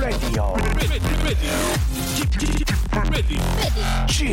[0.00, 0.54] Radio.
[4.06, 4.28] g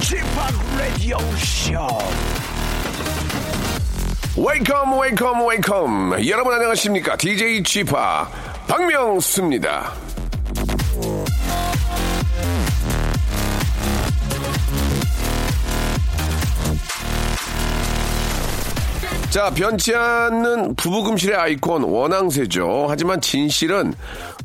[0.00, 1.98] g o p Radio Show.
[4.36, 7.92] 웨이컴 웨이컴 웨이컴 여러분 안녕하십니까 DJ g p
[8.66, 10.03] 박명수입니다
[19.34, 22.86] 자, 변치 않는 부부금실의 아이콘 원앙새죠.
[22.88, 23.92] 하지만 진실은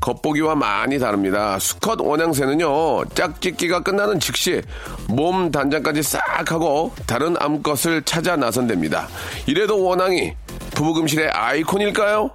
[0.02, 1.60] 겉보기와 많이 다릅니다.
[1.60, 4.64] 수컷 원앙새는요, 짝짓기가 끝나는 즉시
[5.08, 9.08] 몸 단장까지 싹 하고 다른 암컷을 찾아 나선답니다.
[9.46, 10.34] 이래도 원앙이
[10.74, 12.32] 부부금실의 아이콘일까요?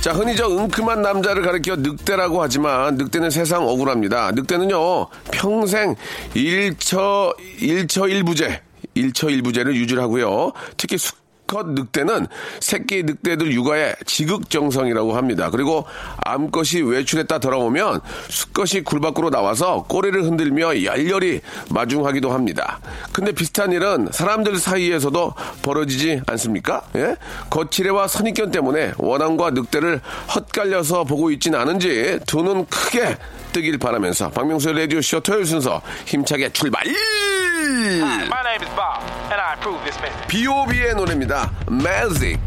[0.00, 4.30] 자, 흔히 저 은큼한 남자를 가리켜 늑대라고 하지만 늑대는 세상 억울합니다.
[4.32, 5.96] 늑대는요, 평생
[6.34, 8.62] 일처, 일처 일부제,
[8.94, 10.52] 일처 일부제를 유지를 하고요.
[10.76, 10.96] 특히
[11.48, 12.26] 수컷 늑대는
[12.60, 15.48] 새끼 늑대들 육아에 지극정성이라고 합니다.
[15.50, 15.86] 그리고
[16.26, 22.80] 암컷이 외출했다 돌아오면 수컷이 굴 밖으로 나와서 꼬리를 흔들며 열렬히 마중하기도 합니다.
[23.12, 26.82] 근데 비슷한 일은 사람들 사이에서도 벌어지지 않습니까?
[26.96, 27.16] 예?
[27.48, 30.00] 거칠애와 선입견 때문에 원앙과 늑대를
[30.34, 33.16] 헛갈려서 보고 있진 않은지 두 눈 크게
[33.52, 36.82] 뜨길 바라면서 박명수의 라디오쇼 토요일 순서 힘차게 출발!
[37.68, 40.26] My name is Bob, and I approve this message.
[40.28, 41.50] B.O.B의 노래입니다.
[41.68, 42.38] Magic.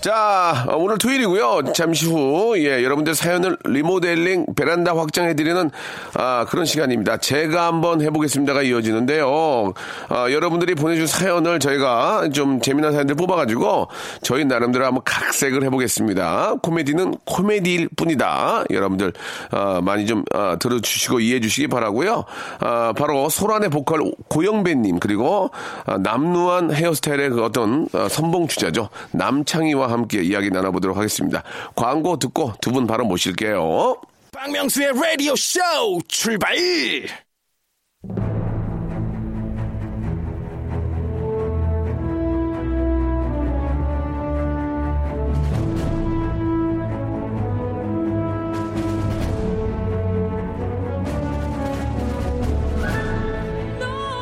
[0.00, 1.74] 자, 어, 오늘 토요일이고요.
[1.74, 5.70] 잠시 후, 예, 여러분들 사연을 리모델링, 베란다 확장해드리는,
[6.14, 7.18] 아, 그런 시간입니다.
[7.18, 9.74] 제가 한번 해보겠습니다가 이어지는데요.
[10.08, 13.88] 아, 여러분들이 보내준 사연을 저희가 좀 재미난 사연들 뽑아가지고,
[14.22, 16.54] 저희 나름대로 한번 각색을 해보겠습니다.
[16.62, 18.64] 코미디는 코미디일 뿐이다.
[18.70, 19.12] 여러분들,
[19.50, 22.24] 아, 많이 좀, 아, 들어주시고 이해해 주시기 바라고요
[22.60, 25.50] 아, 바로 소란의 보컬 고영배님, 그리고,
[25.84, 28.88] 아, 남루한 헤어스타일의 그 어떤, 아, 선봉 주자죠.
[29.12, 31.42] 남창희와 함께 이야기 나눠보도록 하겠습니다.
[31.76, 33.96] 광고 듣고 두 분 바로 모실게요.
[34.32, 35.60] 박명수의 라디오 쇼
[36.08, 36.54] 출발!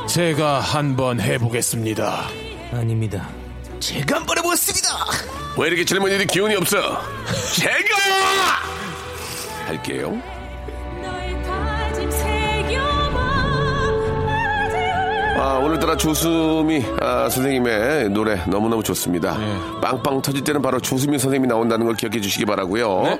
[0.08, 2.26] 제가 한번 해보겠습니다.
[2.72, 3.28] 아닙니다.
[3.80, 4.88] 제가 한번 해보겠습니다.
[5.56, 6.76] 왜 이렇게 젊은이들이 기운이 없어?
[7.56, 7.96] 제가
[9.66, 10.20] 할게요.
[15.40, 19.36] 아, 오늘따라 조수미 아, 선생님의 노래 너무너무 좋습니다.
[19.80, 23.18] 빵빵 터질 때는 바로 조수미 선생님이 나온다는 걸 기억해 주시기 바라고요.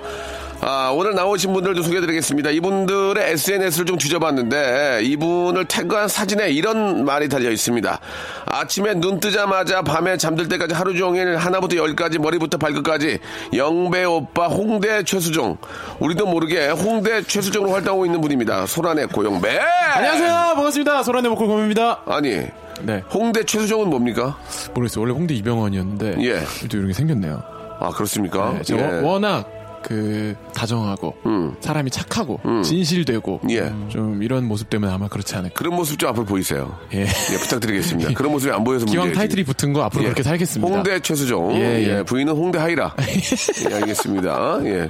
[0.60, 2.50] 아, 오늘 나오신 분들도 소개해드리겠습니다.
[2.50, 8.00] 이분들의 SNS를 좀 뒤져봤는데 이분을 태그한 사진에 이런 말이 달려 있습니다.
[8.46, 13.20] 아침에 눈 뜨자마자 밤에 잠들 때까지 하루 종일 하나부터 열까지 머리부터 발끝까지
[13.54, 15.58] 영배 오빠 홍대 최수종
[16.00, 18.66] 우리도 모르게 홍대 최수종으로 활동하고 있는 분입니다.
[18.66, 19.60] 소란의 고영배
[19.94, 20.32] 안녕하세요.
[20.56, 21.02] 반갑습니다.
[21.04, 22.00] 소란의 목골 검입니다.
[22.04, 22.42] 아니
[22.82, 23.02] 네.
[23.12, 24.36] 홍대 최수종은 뭡니까?
[24.74, 25.02] 모르겠어요.
[25.02, 26.16] 원래 홍대 이병헌이었는데.
[26.20, 26.41] 예.
[26.68, 27.42] 또 이런 게 생겼네요.
[27.80, 28.58] 아 그렇습니까?
[28.66, 29.00] 네, 예.
[29.02, 31.55] 워낙 그 다정하고 음.
[31.61, 33.72] 사람이 착하고 진실되고 예.
[33.89, 35.55] 좀 이런 모습 때문에 아마 그렇지 않을까.
[35.55, 36.77] 그런 모습 좀 앞으로 보이세요.
[36.94, 37.00] 예.
[37.03, 38.12] 예, 부탁드리겠습니다.
[38.15, 39.19] 그런 모습이 안 보여서 기왕 문제지.
[39.19, 40.06] 타이틀이 붙은 거 앞으로 예.
[40.09, 40.75] 그렇게 살겠습니다.
[40.75, 41.55] 홍대 최수종.
[41.55, 42.03] 예, 예, 예.
[42.03, 42.94] 부인은 홍대 하이라.
[43.71, 44.61] 예, 알겠습니다.
[44.65, 44.89] 예.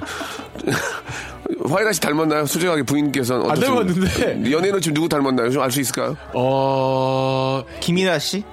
[1.67, 2.45] 화이라 씨 닮았나요?
[2.45, 3.59] 솔직하게 부인께서는 안?
[3.59, 4.51] 닮았는데.
[4.51, 5.49] 연예인은 지금 누구 닮았나요?
[5.51, 6.15] 좀 알 수 있을까요?
[6.33, 8.43] 어 김이라 씨?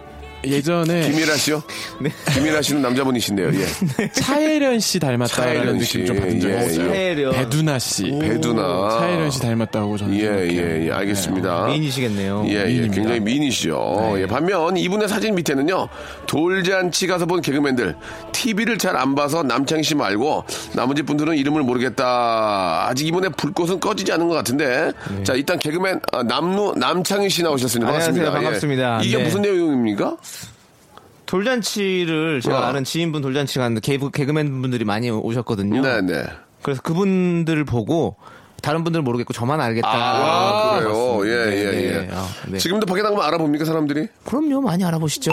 [0.44, 1.62] 예전에 김일아 씨요?
[2.00, 2.10] 네.
[2.34, 3.50] 김일아 씨는 남자분이신데요.
[3.54, 4.08] 예.
[4.12, 6.06] 차혜련 씨 닮았다라는 차혜련 느낌 씨.
[6.06, 6.88] 좀 받은 적이 예, 있어요.
[6.88, 7.32] 차혜련.
[7.32, 8.88] 배두나 씨, 배두나.
[8.98, 10.22] 차혜련 씨 닮았다고 저는 예.
[10.50, 11.66] 예, 예, 알겠습니다.
[11.66, 12.44] 미인이시겠네요.
[12.48, 12.94] 예, 예, 미인입니다.
[12.94, 14.14] 굉장히 미인이시죠.
[14.18, 15.88] 예, 반면 이분의 사진 밑에는요,
[16.26, 17.96] 돌잔치 가서 본 개그맨들,
[18.32, 20.44] TV를 잘 안 봐서 남창희 씨 말고,
[20.74, 22.86] 나머지 분들은 이름을 모르겠다.
[22.88, 24.92] 아직 이분의 불꽃은 꺼지지 않은 것 같은데,
[25.24, 27.86] 자, 일단 개그맨, 아, 남루, 남창희 씨 나오셨습니다.
[27.86, 28.26] 반갑습니다.
[28.28, 28.42] 안녕하세요.
[28.44, 29.00] 반갑습니다.
[29.02, 29.06] 예.
[29.06, 29.24] 이게 네.
[29.24, 30.16] 무슨 내용입니까?
[31.26, 32.62] 돌잔치를 제가 어.
[32.64, 35.82] 아는 지인분 돌잔치 갔는데 개그, 개그맨 분들이 많이 오셨거든요.
[35.82, 36.24] 네네.
[36.62, 38.16] 그래서 그분들을 보고
[38.62, 39.88] 다른 분들은 모르겠고 저만 알겠다.
[39.88, 41.20] 아, 그래요?
[41.26, 42.08] 예, 네, 예, 네.
[42.08, 42.08] 예.
[42.12, 42.58] 아, 네.
[42.58, 44.08] 지금도 밖에 나가면 알아봅니까, 사람들이?
[44.24, 45.30] 그럼요, 많이 알아보시죠.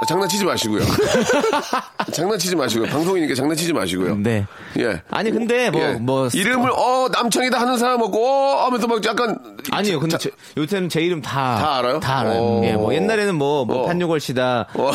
[0.00, 0.82] 아, 장난치지 마시고요.
[2.12, 2.88] 장난치지 마시고요.
[2.90, 4.16] 방송이니까 장난치지 마시고요.
[4.16, 4.44] 네.
[4.78, 5.00] 예.
[5.10, 5.92] 아니 근데 뭐 예.
[5.92, 9.38] 뭐 이름을 어 남창이다 하는 사람 없고 어 하면서 막 약간
[9.70, 11.58] 아니요, 근데 제, 요새는 제 이름 다.
[11.58, 12.00] 다 알아요?
[12.00, 12.40] 다 알아요.
[12.40, 12.62] 오.
[12.64, 13.86] 예, 뭐 옛날에는 뭐, 뭐 어.
[13.86, 14.66] 판유걸 씨다.
[14.74, 14.92] 뭐,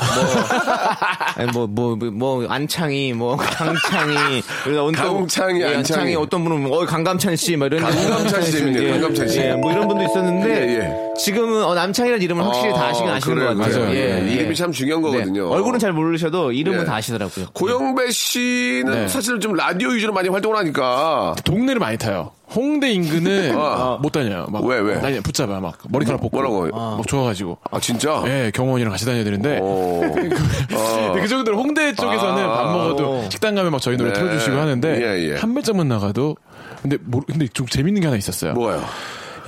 [1.35, 4.41] 아니, 뭐, 뭐, 뭐, 뭐, 안창이, 뭐, 강창이.
[4.63, 6.15] 그래서 어떤- 강창이, 예, 안창이.
[6.15, 7.81] 어떤 분은, 뭐, 어, 강감찬 씨, 뭐 이런.
[7.81, 9.39] 강감찬 씨 재밌네요, 예, 강감찬 씨.
[9.39, 10.49] 예, 뭐 이런 분도 있었는데.
[10.49, 11.08] 예, 예.
[11.19, 13.85] 지금은 어, 남창이라는 이름을 확실히 다 아시긴 아시는 그래요, 것 같아요.
[13.87, 13.95] 그래요.
[13.95, 14.33] 예, 예, 예.
[14.35, 15.49] 이름이 참 중요한 거거든요.
[15.49, 15.55] 네.
[15.55, 16.85] 얼굴은 잘 모르셔도 이름은 예.
[16.85, 17.47] 다 아시더라고요.
[17.53, 19.07] 고영배 씨는 네.
[19.07, 22.31] 사실 좀 라디오 위주로 많이 활동을 하니까 동네를 많이 타요.
[22.55, 23.99] 홍대 인근은 아.
[24.01, 24.47] 못 다녀요.
[24.49, 24.99] 막 왜, 왜?
[24.99, 26.35] 다녀, 붙잡아 막 머리카락 뽑고.
[26.35, 26.71] 뭐라고요?
[26.71, 27.59] 막 좋아가지고.
[27.69, 28.23] 아 진짜?
[28.25, 29.59] 예, 경호원이랑 같이 다녀야 되는데.
[29.59, 29.99] 오.
[30.01, 30.29] 근데
[31.21, 32.63] 그 정도로 홍대 쪽에서는 아.
[32.63, 34.19] 밥 먹어도 식당 가면 막 저희 노래 네.
[34.19, 35.35] 틀어주시고 하는데 예, 예.
[35.35, 36.37] 한 발짝만 나가도
[36.81, 38.53] 근데 뭐, 근데 좀 재밌는 게 하나 있었어요.
[38.53, 38.83] 뭐가요?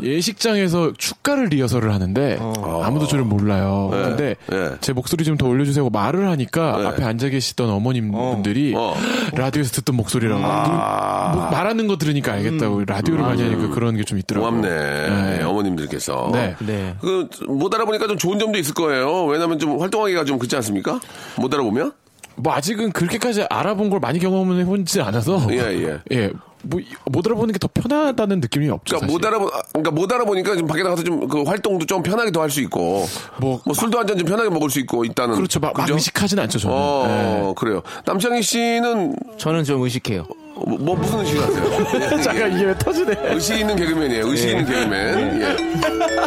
[0.01, 2.39] 예식장에서 축가를 리허설을 하는데
[2.83, 3.89] 아무도 저를 몰라요.
[3.91, 4.01] 네.
[4.01, 4.71] 근데 네.
[4.81, 6.87] 제 목소리 좀 더 올려주세요 말을 하니까 네.
[6.87, 8.93] 앞에 앉아 계시던 어머님 분들이 어.
[9.33, 11.31] 라디오에서 듣던 목소리라고 아.
[11.33, 14.49] 뭐 말하는 거 들으니까 알겠다고 라디오를 많이 하니까 그런 게 좀 있더라고요.
[14.51, 15.37] 고맙네.
[15.37, 15.43] 네.
[15.43, 16.29] 어머님들께서.
[16.33, 16.55] 네.
[16.59, 16.95] 네.
[16.99, 19.25] 그, 못 알아보니까 좀 좋은 점도 있을 거예요.
[19.25, 20.99] 왜냐면 좀 활동하기가 좀 그렇지 않습니까?
[21.37, 21.93] 못 알아보면?
[22.35, 25.99] 뭐 아직은 그렇게까지 알아본 걸 많이 경험을 해본지 않아서 예, 예.
[26.11, 26.31] 예.
[26.63, 28.97] 뭐, 이- 못 알아보는 게 더 편하다는 느낌이 없죠.
[28.97, 29.27] 그러니까 못 사실.
[29.27, 32.49] 알아보, 아, 그러니까 못 알아보니까 좀 밖에 나가서 좀 그 활동도 좀 편하게 더 할
[32.49, 33.05] 수 있고.
[33.39, 35.35] 뭐, 뭐- 술도 한 잔 좀 편하게 먹을 수 있고 있다는.
[35.35, 35.59] 그렇죠.
[35.59, 35.93] 막, 막 그죠?
[35.95, 36.75] 의식하진 않죠, 저는.
[36.77, 37.53] 어, 예.
[37.57, 37.81] 그래요.
[38.05, 40.25] 남창희 씨는 저는 좀 의식해요.
[40.67, 42.21] 뭐, 뭐 무슨 의식을 하세요?
[42.21, 43.15] 잠깐 이게 왜 터지네.
[43.33, 44.27] 의식 있는 개그맨이에요.
[44.27, 45.41] 의식 있는 개그맨.
[45.41, 45.45] 예.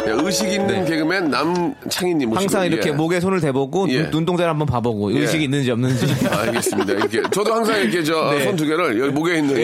[0.07, 2.41] 예, 의식 있는 개그맨 남창희님 모시고.
[2.41, 2.93] 항상 이렇게 예.
[2.93, 4.03] 목에 손을 대보고 예.
[4.03, 5.19] 눈, 눈동자를 한번 봐보고 예.
[5.21, 6.05] 의식이 있는지 없는지.
[6.29, 6.93] 알겠습니다.
[6.93, 9.55] 이렇게 저도 항상 이렇게 저 손 두 개를 여기 목에 있는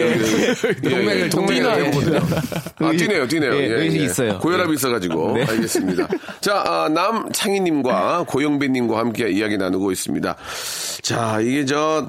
[0.82, 2.20] 동맥을 동맥을 보거든요.
[2.80, 3.52] 아 뛰네요, 뛰네요.
[3.54, 4.38] 예, 의식이 있어요.
[4.38, 5.44] 고혈압이 있어가지고 네.
[5.48, 6.08] 알겠습니다.
[6.40, 10.36] 자 아, 남창희님과 고영배님과 함께 이야기 나누고 있습니다.
[11.02, 12.06] 자 이게 저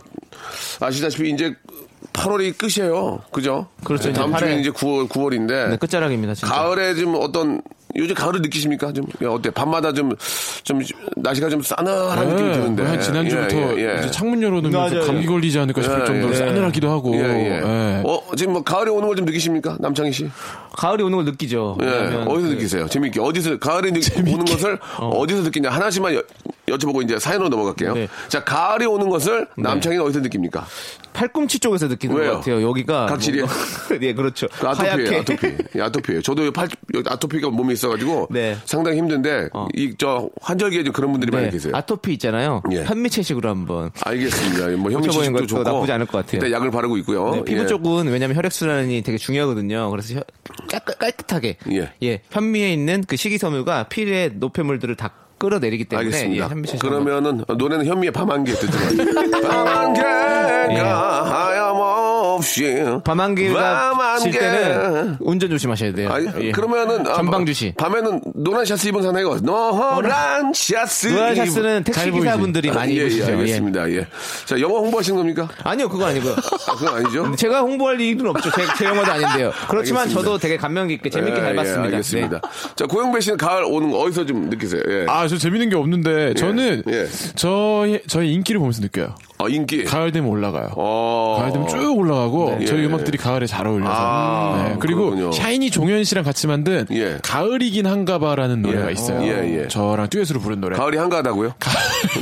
[0.80, 1.54] 아시다시피 이제
[2.14, 3.20] 8월이 끝이에요.
[3.32, 3.68] 그죠?
[3.84, 4.10] 그렇죠.
[4.10, 4.60] 이제 다음 주에 8월.
[4.62, 6.54] 이제 9월 9월인데 네, 끝자락입니다, 진짜.
[6.54, 7.62] 가을에 좀 어떤
[7.96, 8.92] 요즘 가을을 느끼십니까?
[8.94, 9.50] 좀 야, 어때?
[9.52, 10.16] 밤마다 좀
[10.64, 10.80] 좀
[11.18, 12.84] 날씨가 좀 싸늘한 느낌이 드는데.
[12.84, 14.00] 한 지난주부터 예, 예, 예.
[14.00, 15.06] 이제 창문 열어놓으면 좀 맞아요.
[15.06, 16.38] 감기 걸리지 않을까 싶을 예, 정도로 예.
[16.38, 17.14] 싸늘하기도 하고.
[17.16, 17.50] 예, 예.
[17.60, 18.02] 예.
[18.06, 19.78] 어, 지금 뭐 가을이 오는 걸 좀 느끼십니까?
[19.80, 20.30] 남창희 씨?
[20.72, 21.78] 가을이 오는 걸 느끼죠.
[21.82, 21.86] 예.
[21.88, 22.88] 어디서 그- 느끼세요?
[22.88, 23.20] 재밌게.
[23.20, 24.00] 어디서, 가을이 느,
[24.32, 25.26] 오는 것을 어.
[25.28, 25.70] 디서 느끼냐?
[25.70, 26.24] 하나씩만 여,
[26.68, 27.94] 여쭤보고 이제 사연으로 넘어갈게요.
[27.94, 28.08] 네.
[28.30, 30.66] 자, 가을이 오는 것을 남창희는 어디서 느낍니까?
[31.12, 32.32] 팔꿈치 쪽에서 느끼는 왜요?
[32.32, 32.68] 것 같아요.
[32.68, 33.46] 여기가 각질이요?
[33.46, 34.48] 뭔가- 예, 그렇죠.
[34.48, 35.58] 그 아토피예요, 하얗게 아토피.
[35.76, 36.22] 예, 아토피예요.
[36.22, 38.58] 저도 팔, 여기 아토피가 몸에 있어가지고 네.
[38.66, 41.74] 상당히 힘든데 이저 환절기에 좀 그런 분들이 많이 네, 계세요.
[41.76, 42.64] 아토피 있잖아요.
[42.72, 42.84] 예.
[42.84, 43.92] 현미채식으로 한번.
[44.02, 44.68] 알겠습니다.
[44.78, 46.32] 뭐 고쳐보는 현미식도 것도 좋고 나쁘지 않을 것 같아요.
[46.42, 47.30] 일단 약을 바르고 있고요.
[47.32, 47.68] 네, 피부 예.
[47.68, 49.92] 쪽은 왜냐면 혈액순환이 되게 중요하거든요.
[49.92, 50.24] 그래서 혀-
[50.70, 51.58] 깔, 깔끔하게
[52.04, 52.22] 예.
[52.32, 55.12] 현미에 있는 그 식이섬유가 피의 노폐물들을 다
[55.44, 56.46] 끌어내리기 때문에 알겠습니다.
[56.46, 61.53] 예, 현미채식 그러면은 노래는 현미의 밤안개 듣지만 밤안개가 하염
[62.34, 62.64] 없이
[63.04, 64.40] 밤안개가 질 밤안개.
[64.40, 66.10] 때는 운전 조심하셔야 돼요.
[66.12, 66.52] 아니, 예.
[66.52, 67.74] 그러면은 아, 전방 주시.
[67.78, 72.12] 밤에는 노란 샤스 입은 사나이가 노란 샤스 노란 샤스는 택시?
[72.12, 73.32] 기사분들이 많이 예, 예, 입으시죠.
[73.32, 73.36] 예.
[73.38, 73.90] 알겠습니다.
[73.92, 74.08] 예.
[74.46, 75.48] 자, 영화 홍보하시는 겁니까?
[75.64, 76.34] 아니요, 그건 아니고요.
[76.34, 77.34] 아, 그건 아니죠?
[77.38, 78.52] 제가 홍보할 일은 없죠.
[78.52, 79.52] 제, 제 영화도 아닌데요.
[79.70, 80.22] 그렇지만 알겠습니다.
[80.30, 81.84] 저도 되게 감명 깊게 재밌게 예, 잘 예, 봤습니다.
[81.86, 82.40] 알겠습니다.
[82.42, 82.70] 네.
[82.76, 84.82] 자, 고영배 씨는 가을 오는 거 어디서 좀 느끼세요?
[84.88, 85.06] 예.
[85.08, 87.08] 아, 저 재밌는 게 없는데 저는 예.
[87.36, 89.16] 저희 저희 인기를 보면서 느껴요.
[89.40, 89.84] 아, 인기.
[89.84, 90.70] 가을 되면 올라가요.
[90.76, 91.38] 어.
[91.40, 92.66] 가을 되면 쭉 올라가고 네.
[92.66, 92.86] 저희 예.
[92.86, 95.32] 음악들이 가을에 잘 어울려서 아, 네, 그리고 그렇군요.
[95.32, 97.18] 샤이니 종현 씨랑 같이 만든 예.
[97.22, 98.92] 가을이긴 한가봐라는 노래가 예.
[98.94, 99.22] 있어요.
[99.24, 99.68] 예, 예.
[99.68, 100.78] 저랑 듀엣으로 부른 노래.
[100.78, 101.54] 가을이 한가하다고요?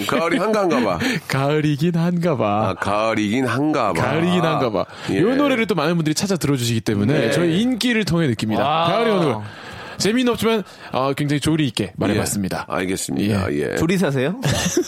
[0.07, 0.99] 가을이 한가한가 봐.
[1.27, 2.69] 가을이긴 한가봐.
[2.69, 4.01] 아, 가을이긴 한가 봐.
[4.01, 4.85] 가을이긴 한가봐.
[5.11, 5.17] 예.
[5.17, 7.31] 이 노래를 또 많은 분들이 찾아 들어주시기 때문에 네.
[7.31, 8.63] 저희 인기를 통해 느낍니다.
[8.63, 8.87] 아.
[8.87, 9.43] 가을이 거.
[10.01, 12.65] 재미는 없지만 어, 굉장히 조리 있게 말해봤습니다.
[12.69, 12.73] 예.
[12.73, 13.53] 알겠습니다.
[13.53, 13.75] 예.
[13.75, 14.39] 조리 사세요?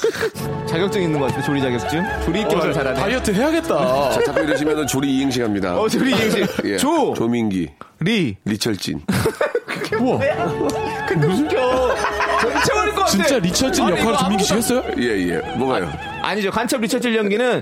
[0.67, 1.43] 자격증 있는 것 같아요.
[1.43, 2.03] 조리 자격증?
[2.25, 2.99] 조리 있게 말을 잘하네.
[2.99, 4.09] 다이어트 해야겠다.
[4.11, 5.79] 자, 자꾸 이러시면 조리 이행시 갑니다.
[5.79, 6.45] 어, 조리 이행시.
[6.65, 6.77] 예.
[6.77, 7.13] 조!
[7.13, 7.69] 조민기.
[7.99, 8.35] 리!
[8.45, 9.01] 리철진.
[11.07, 11.95] 근데 웃겨.
[12.41, 13.07] 저 미쳐버릴 것 같아.
[13.07, 14.83] 진짜 리처진 역할을 조민기 씨 했어요?
[14.97, 15.37] 예, 예.
[15.55, 15.91] 뭐가요?
[16.21, 16.49] 아니죠.
[16.51, 17.61] 간첩 리처질 연기는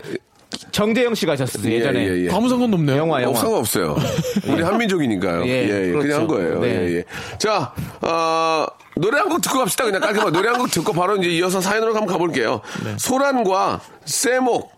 [0.72, 1.72] 정재영 씨가 하셨어요.
[1.72, 2.00] 예전에.
[2.08, 2.30] 예, 예, 예.
[2.32, 2.98] 아무 상관도 없네요.
[2.98, 3.40] 영화, 어, 영화.
[3.40, 3.98] 상관없어요.
[4.48, 5.46] 우리 한민족이니까요.
[5.46, 5.92] 예, 예, 예.
[5.92, 6.00] 그렇죠.
[6.00, 6.60] 그냥 한 거예요.
[6.62, 6.68] 네.
[6.70, 7.04] 예, 예.
[7.38, 9.86] 자, 어, 노래 한 곡 듣고 갑시다.
[9.86, 12.62] 그냥 깔끔하게 노래 한 곡 듣고 바로 이제 이어서 사연으로 한번 가볼게요.
[12.84, 12.96] 네.
[12.98, 14.72] 소란과 세목,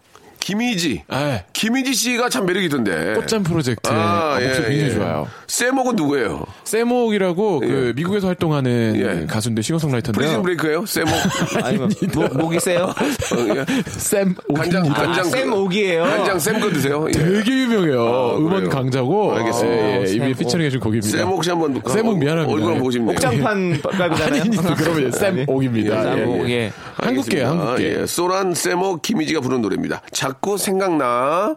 [0.44, 1.04] 김희지.
[1.12, 1.46] 예.
[1.54, 3.14] 김희지 씨가 참 매력이 있던데.
[3.14, 4.48] 꽃잠 프로젝트 아, 네.
[4.48, 4.96] 목소리 예, 굉장히 예.
[4.96, 5.28] 좋아요.
[5.48, 6.46] 세목은 누구예요?
[6.66, 7.94] 세목이라고 그 예.
[7.94, 9.26] 미국에서 활동하는 예.
[9.26, 10.14] 가수인데 싱어송라이터인데요.
[10.14, 10.86] 프리즌 브레이크예요?
[10.86, 11.14] 세목.
[11.64, 12.94] 아니면 목, 목이 세요?
[12.94, 13.66] 어, 예.
[13.88, 14.90] 샘 간장.
[14.90, 15.20] 간장.
[15.20, 16.04] 아, 쌤 옥이에요.
[16.04, 17.06] 간장 쌤거 드세요?
[17.08, 17.12] 예.
[17.12, 18.02] 되게 유명해요.
[18.06, 18.68] 아, 음원?
[18.68, 19.36] 강자고.
[19.38, 19.78] 알겠습니다.
[19.78, 21.18] 예, 예, 이미 샘 피처링 해준 곡입니다.
[21.20, 21.82] 세목 씨 한번.
[21.88, 22.54] 세목 미안합니다.
[22.54, 23.12] 얼굴 보고 싶네요.
[23.12, 24.42] 옥장판 깔고잖아요.
[24.42, 26.20] 아니, 그러면 샘 옥입니다.
[26.20, 26.74] 예, 예.
[26.98, 27.48] 한국계예요.
[27.48, 28.02] 한국계.
[28.02, 30.02] 예, 소란, 세모, 김희지가 부른 노래입니다.
[30.12, 31.56] 자꾸 생각나.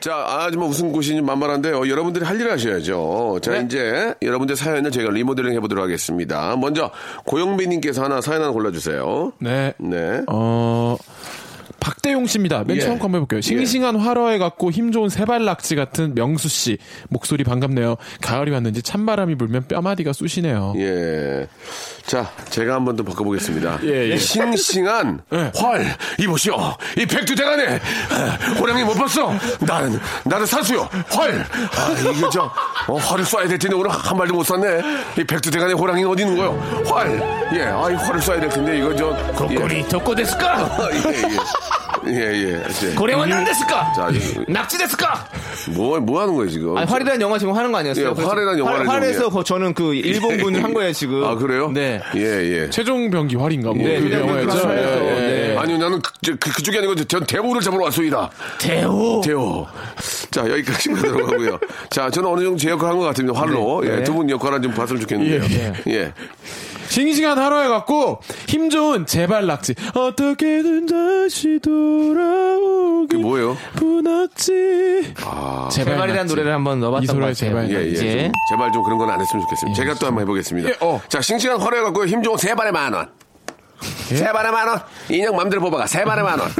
[0.00, 1.88] 자, 아주 뭐 무슨 곳인지 만만한데요.
[1.88, 3.38] 여러분들이 할 일을 하셔야죠.
[3.42, 6.56] 자, 이제 여러분들 사연을 저희가 리모델링 해보도록 하겠습니다.
[6.56, 6.90] 먼저
[7.26, 9.32] 고영빈님께서 하나 사연 하나 골라주세요.
[9.38, 9.72] 네.
[9.78, 10.22] 네.
[10.28, 10.96] 어,
[11.88, 12.64] 박대용 씨입니다.
[12.64, 12.80] 맨 예.
[12.80, 13.42] 처음 거 한번 해볼게요.
[13.42, 16.78] 싱싱한 활어에 갖고 힘 좋은 세발낙지 같은 명수 씨
[17.10, 17.96] 목소리 반갑네요.
[18.22, 20.72] 가을이 왔는지 찬바람이 불면 뼈마디가 쑤시네요.
[20.78, 21.46] 예.
[22.06, 23.80] 자, 제가 한 번 더 바꿔보겠습니다.
[23.82, 24.16] 예, 예.
[24.16, 26.56] 싱싱한 활, 이보시오.
[26.96, 27.80] 이 백두 대간에
[28.58, 29.32] 호랑이 못 봤어?
[29.60, 30.88] 나는, 나는 사수요.
[31.08, 31.40] 활.
[31.40, 32.50] 아, 이게 저,
[32.88, 34.80] 어, 활을 쏴야 될 텐데 오늘 한 발도 못 쐈네.
[35.18, 36.52] 이 백두 대간에 호랑이는 어디 있는 거요?
[36.86, 37.10] 활.
[37.54, 39.14] 예, 아, 이 활을 쏴야 될 텐데 이거 저.
[39.36, 40.78] 고리 덕고 됐을까?
[40.92, 41.36] 예, 예.
[42.08, 42.62] 예, 예.
[42.90, 42.94] 예.
[42.94, 43.92] 고래원 안 됐을까?
[43.94, 45.26] 자, 이- 낙지 됐을까?
[45.70, 46.76] 뭐, 뭐 하는 거예요, 지금?
[46.76, 48.14] 아니, 활이라는 영화 지금 하는 거 아니었어요?
[48.18, 51.24] 예, 활이라는 영화를 활, 활에서 좀, 거- 저는 그 일본 분을 한 거예요 지금.
[51.24, 51.70] 아, 그래요?
[51.72, 52.00] 네.
[52.16, 52.70] 예, 예.
[52.70, 54.70] 최종 병기 활인가 뭐 예, 그 예, 영화였죠.
[54.70, 55.56] 예, 예, 예.
[55.56, 58.30] 아니요, 나는 그, 저, 그, 그 쪽이 아니고 전 대우를 잡으러 왔소이다.
[58.58, 59.20] 대호.
[59.24, 59.66] 대호.
[60.30, 61.58] 자, 여기까지 가도록 하고요.
[61.90, 63.38] 자, 저는 어느 정도 제 역할 한 것 같습니다.
[63.38, 63.80] 활로.
[63.82, 63.90] 네.
[63.90, 64.04] 예, 네.
[64.04, 65.72] 두분 역할은 좀 봤으면 좋겠는데요.
[65.88, 66.12] 예.
[66.94, 73.56] 싱싱한 하루에 갖고 힘 좋은 제발 낙지 어떻게든 다시 돌아오기 뭐예요?
[73.74, 75.12] 분낙지
[75.72, 77.34] 제발이라는 노래를 한번 넣어봤던 것 같아요.
[77.34, 77.68] 제발.
[77.68, 77.94] 예, 예.
[78.22, 79.76] 좀 제발 좀 그런 건 안 했으면 좋겠습니다.
[79.82, 80.68] 제가 또 한번 해보겠습니다.
[80.70, 81.00] 예, 어.
[81.08, 83.08] 자, 싱싱한 활에 갖고 힘 좋은 세 발에 만 원.
[83.84, 84.80] 세 발에 만 원.
[85.08, 85.86] 인형 맘대로 뽑아가.
[85.86, 86.50] 세 발에 만 원.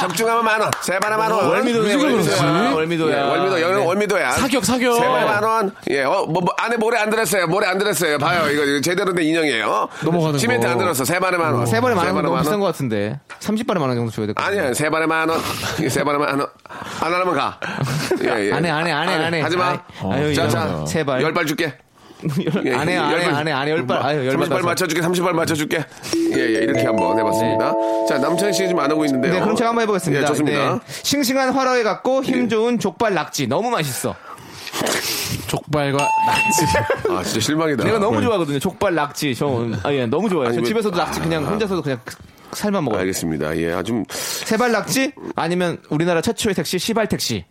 [0.00, 0.70] 적중하면 만 원.
[0.82, 1.46] 세 발에 만 원.
[1.48, 2.72] 월미도네, 무슨 월미도야.
[2.74, 3.16] 월미도야.
[3.16, 3.86] 예, 월미도, 여기는 네.
[3.86, 4.30] 월미도야.
[4.32, 5.74] 사격 사격 세 발에 만 원.
[5.90, 7.46] 예, 어, 뭐, 뭐, 안에 모래 안 들었어요.
[7.46, 8.18] 모래 안 들었어요.
[8.18, 8.48] 봐요.
[8.50, 9.88] 이거, 이거 제대로 된 인형이에요.
[10.04, 10.72] 넘어가는 시멘트 거.
[10.72, 11.04] 안 들었어.
[11.04, 11.66] 세 발에 만 원.
[11.66, 13.18] 세 번에 만원 너무 만 비싼 것 같은데.
[13.40, 14.60] 30번에 만원 정도 줘야 될 것 같아요.
[14.60, 15.40] 아니야, 세 발에 만 원.
[15.88, 16.48] 세 발에 만 원.
[17.00, 17.58] 안 하면 가.
[18.22, 18.52] 예, 예.
[18.52, 19.40] 안 해, 안 해, 안 해, 안 해.
[19.42, 19.78] 하지 마.
[20.04, 20.84] 아유, 자, 자.
[20.86, 21.22] 세 발.
[21.22, 21.74] 열 발 줄게.
[22.64, 23.70] 예, 안 해, 안 해, 안 해, 안 해.
[23.70, 24.02] 열 발.
[24.04, 24.48] 아유, 열 발.
[24.48, 25.84] 30발 맞춰줄게, 30발 맞춰줄게.
[26.34, 27.74] 예, 예, 이렇게 한번 해봤습니다.
[28.08, 29.32] 자, 남창희 씨가 지금 안 하고 있는데요.
[29.32, 30.22] 네, 그럼 제가 한번 해보겠습니다.
[30.22, 30.74] 예, 좋습니다.
[30.74, 30.80] 네.
[31.02, 32.48] 싱싱한 활어에 갖고 힘 예.
[32.48, 33.46] 좋은 족발 낙지.
[33.46, 34.14] 너무 맛있어.
[35.46, 36.64] 족발과 낙지
[37.10, 37.84] 아, 진짜 실망이다.
[37.84, 38.58] 내가 너무 좋아하거든요.
[38.58, 39.34] 족발 낙지.
[39.34, 40.52] 저, 아, 예, 너무 좋아해요.
[40.52, 41.98] 아니, 집에서도 낙지 그냥 혼자서도 그냥
[42.52, 43.00] 살만 먹어요.
[43.00, 43.56] 알겠습니다.
[43.58, 45.12] 예, 아주 세발 낙지?
[45.36, 47.44] 아니면 우리나라 최초의 택시, 시발 택시.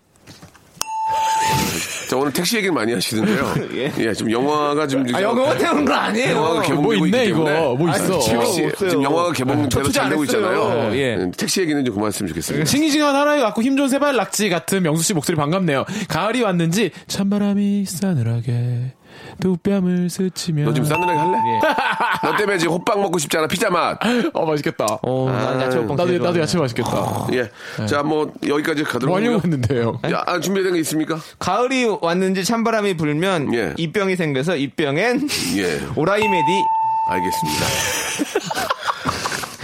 [2.09, 3.53] 자, 오늘 택시 얘기를 많이 하시는데요.
[3.77, 3.93] 예.
[3.99, 5.05] 예, 지금 영화가 지금.
[5.13, 6.31] 아, 영어 태우는 거 아니에요.
[6.37, 7.75] 영화가 개봉되고 뭐 있네 이거.
[7.77, 8.89] 뭐 있어 아니, 지금 택시, 없어요.
[8.89, 10.23] 지금 영화가 개봉 저 제대로 투자 잘안 되고.
[10.23, 10.95] 있잖아요.
[10.95, 11.15] 예.
[11.17, 12.65] 음, 택시 얘기는 좀 그만했으면 좋겠습니다.
[12.65, 15.85] 싱싱한 하루에 갖고 힘 좋은 세발 낙지 같은 명수 씨 목소리 반갑네요.
[16.07, 18.93] 가을이 왔는지 찬바람이 싸늘하게
[19.39, 21.37] 두 뺨을 스치며 너 지금 싸늘하게 할래?
[21.37, 21.59] 예.
[22.27, 23.47] 너 때문에 지금 호빵 먹고 싶지 않아?
[23.47, 23.97] 피자 맛.
[24.33, 24.85] 어 맛있겠다.
[25.01, 26.39] 어, 난 야채 먹방 나도 제일 나도 좋아하네.
[26.41, 27.27] 야채 맛있겠다.
[27.33, 27.85] 예.
[27.87, 29.37] 자, 뭐, 여기까지 가도록 뭐 하고요.
[29.43, 29.99] 했는데요.
[30.11, 31.17] 야, 아, 준비된 거 있습니까?
[31.39, 33.73] 가을이 왔는지 찬바람이 불면 예.
[33.77, 35.27] 입병이 생겨서 입병엔
[35.57, 35.79] 예.
[35.95, 36.63] 오라이메디
[37.09, 37.65] 알겠습니다.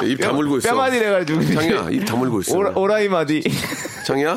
[0.05, 0.69] 입 다물고 있어.
[0.69, 2.55] 뼈마디래 가지고 장이야, 입 다물고 있어.
[2.55, 3.43] 오라, 오라이마디
[4.07, 4.35] 장이야?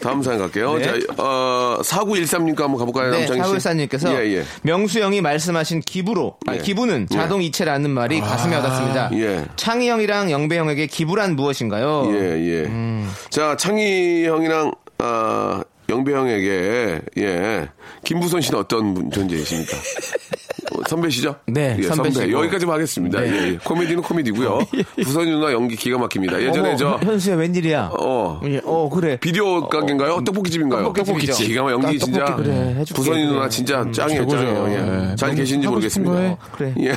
[0.00, 0.78] 다음 사연 갈게요.
[0.78, 0.84] 네.
[0.84, 3.44] 자, 어, 4913님과 한번 가볼까요, 네, 남창희 씨?
[3.44, 4.44] 사골사님께서 예, 예.
[4.62, 6.62] 명수 형이 말씀하신 기부로 아니, 예.
[6.62, 9.10] 기부는 자동 이체라는 말이 가슴에 와닿습니다.
[9.14, 9.44] 예.
[9.56, 12.04] 창희 형이랑 영배 형에게 기부란 무엇인가요?
[12.12, 12.60] 예, 예.
[12.66, 13.10] 음.
[13.30, 17.68] 자, 창희 형이랑, 아, 영배 형에게, 예.
[18.04, 19.76] 김부선 씨는 어떤 분 존재이십니까?
[20.74, 21.36] 어, 선배시죠?
[21.46, 22.10] 네, 예, 선배.
[22.30, 23.20] 여기까지만 하겠습니다.
[23.20, 23.26] 네.
[23.30, 23.58] 예, 예.
[23.64, 24.58] 코미디는 코미디고요.
[25.04, 26.40] 부선 누나 연기 기가 막힙니다.
[26.42, 27.90] 예전에 어머, 저, 현수야 웬일이야?
[27.98, 29.16] 어, 예, 어 그래.
[29.20, 30.22] 비디오 가게인가요?
[30.24, 30.84] 떡볶이집인가요?
[30.92, 31.34] 떡볶이집이죠.
[31.44, 32.24] 기가 막 연기 아, 진짜.
[32.24, 32.94] 떡볶이 그래, 해줄게.
[32.94, 33.48] 부선이 누나.
[33.48, 34.36] 진짜 짱이에요, 최고죠.
[34.38, 34.68] 짱이에요.
[34.68, 35.10] 예.
[35.10, 35.16] 예.
[35.16, 36.18] 잘 너무 계신지 모르겠습니다.
[36.18, 36.36] 해.
[36.52, 36.74] 그래.
[36.80, 36.94] 예.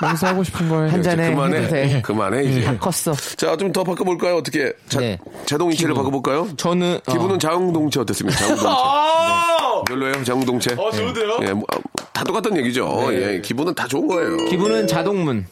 [0.00, 0.90] 명수 하고 싶은 거 해.
[0.90, 1.68] 한 잔에 그만해.
[1.68, 2.02] 돼.
[2.02, 2.62] 그만해, 이제.
[2.62, 3.14] 다 컸어.
[3.36, 4.36] 자, 좀 더 바꿔볼까요?
[4.36, 4.72] 어떻게?
[4.88, 5.18] 자, 네.
[5.44, 6.04] 자동 이체를 기부.
[6.04, 6.48] 바꿔볼까요?
[6.56, 7.12] 저는 어.
[7.12, 8.38] 기분은 자웅동체 어떻습니까?
[8.38, 8.66] 자웅동체.
[9.86, 10.24] 별로예요?
[10.24, 10.74] 자웅동체?
[10.78, 11.38] 어, 좋은데요?
[11.42, 11.78] 예, 뭐, 아,
[12.16, 13.08] 다 똑같은 얘기죠.
[13.12, 14.38] 예, 기분은 다 좋은 거예요.
[14.46, 15.46] 기부는 자동문.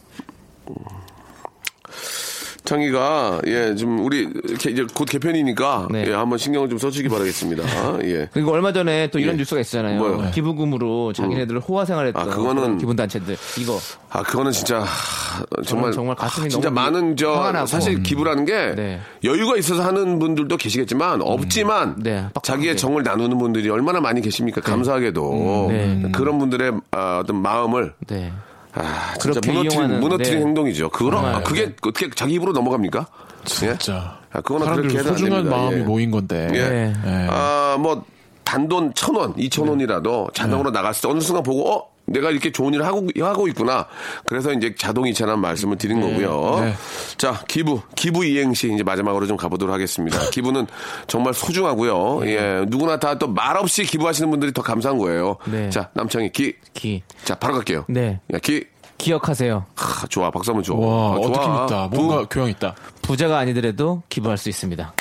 [2.64, 6.06] 창희가, 예, 좀, 우리, 이렇게 이제 곧 개편이니까, 네.
[6.08, 7.62] 예, 한번 신경을 좀 써주기 바라겠습니다.
[8.04, 8.28] 예.
[8.32, 9.38] 그리고 얼마 전에 또 이런 예.
[9.38, 9.98] 뉴스가 있잖아요.
[9.98, 10.30] 뭐요?
[10.32, 13.36] 기부금으로 자기네들 호화 생활했던 아, 그거는- 기분 단체들.
[13.60, 13.78] 이거
[14.08, 15.92] 아, 그거는 진짜, 하, 정말.
[15.92, 17.66] 정말 가슴이 진짜 너무 많은, 저, 나고.
[17.66, 19.00] 사실 기부라는 게, 네.
[19.24, 22.40] 여유가 있어서 하는 분들도 계시겠지만, 없지만, 네, 빡빡하게.
[22.42, 24.62] 자기의 정을 나누는 분들이 얼마나 많이 계십니까?
[24.62, 25.66] 감사하게도.
[25.68, 26.02] 네.
[26.12, 28.32] 그런 분들의 아, 어떤 마음을, 네.
[28.74, 30.44] 아, 진짜 그렇게 무너뜨린, 이용하는, 무너뜨린 네.
[30.46, 30.90] 행동이죠.
[30.90, 33.00] 그거 정말, 아, 그게 어떻게 자기 입으로 넘어갑니까?
[33.00, 33.44] 예?
[33.44, 34.18] 진짜.
[34.32, 35.48] 아, 그거는 그렇게 해도 안 소중한.
[35.48, 35.82] 마음이 예.
[35.82, 36.48] 모인 건데.
[36.52, 36.68] 예.
[36.68, 36.92] 네.
[37.06, 37.26] 예.
[37.30, 38.04] 아, 뭐,
[38.42, 41.93] 단돈 천 원, 이천 원이라도 자동으로 나갔을 때 어느 순간 보고, 어?
[42.06, 43.86] 내가 이렇게 좋은 일을 하고, 하고 있구나.
[44.26, 46.60] 그래서 이제 자동이체라는 말씀을 드린 거고요.
[46.60, 46.74] 네.
[47.16, 50.18] 자, 기부, 기부 이행시 이제 마지막으로 좀 가보도록 하겠습니다.
[50.30, 50.66] 기부는
[51.06, 52.26] 정말 소중하고요.
[52.26, 55.36] 예, 누구나 다 또 말없이 기부하시는 분들이 더 감사한 거예요.
[55.46, 55.70] 네.
[55.70, 56.52] 자, 남창희 기.
[56.74, 57.02] 기.
[57.24, 57.84] 자, 바로 갈게요.
[57.88, 58.20] 네.
[58.32, 58.64] 야, 기.
[58.98, 59.64] 기억하세요.
[59.76, 60.30] 하, 좋아.
[60.30, 60.74] 박수 한번 줘.
[60.74, 61.26] 와, 아, 좋아.
[61.28, 61.44] 어떻게
[61.74, 61.88] 있다.
[61.92, 62.74] 뭔가 교양 있다.
[63.02, 64.92] 부자가 아니더라도 기부할 수 있습니다.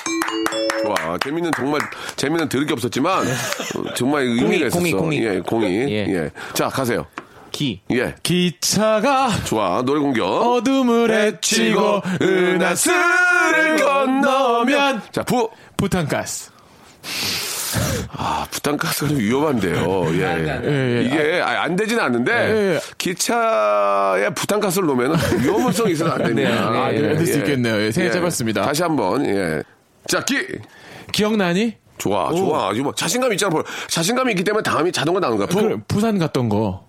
[0.96, 1.18] 좋아.
[1.18, 1.82] 재미는 정말,
[2.16, 4.80] 재미는 들을 게 없었지만, 어, 정말 의미가 공이, 있었어.
[4.80, 5.24] 공이, 공이.
[5.24, 5.66] 예, 공이.
[5.68, 6.06] 예.
[6.08, 6.30] 예.
[6.54, 7.06] 자, 가세요.
[7.52, 7.82] 기.
[7.92, 8.16] 예.
[8.24, 9.82] 기차가 좋아.
[9.84, 10.26] 노래 공격.
[10.26, 15.50] 어둠을 헤치고 은하수를 건너면 자, 부.
[15.78, 16.52] 부탄가스.
[18.16, 20.06] 아, 부탄가스가 좀 위험한데요.
[20.14, 20.20] 예.
[20.64, 21.04] 예, 예.
[21.04, 22.80] 이게 아, 안 되진 않는데 예, 예.
[22.98, 26.50] 기차에 부탄가스를 놓으면 위험성이 있어서 안 됩니다.
[26.50, 27.38] 네, 네, 아, 네, 예, 될수 예.
[27.40, 27.82] 있겠네요.
[27.82, 28.62] 예, 생각 해봤습니다.
[28.62, 29.62] 다시 한번 예.
[30.08, 30.36] 자, 기.
[31.12, 31.76] 기억나니?
[31.98, 32.72] 좋아, 좋아.
[32.74, 33.50] 이거 뭐 자신감 있잖아.
[33.52, 33.64] 볼.
[33.88, 35.48] 자신감이 있기 때문에 다음이 자동으로 나오는 거야.
[35.48, 35.62] 부.
[35.62, 36.86] 그, 부산 갔던 거.